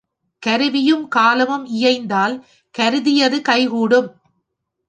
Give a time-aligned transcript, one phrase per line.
[0.43, 2.35] கருவியும் காலமும் இயைந்தால்
[2.75, 4.09] கருதியது கைகூடும்.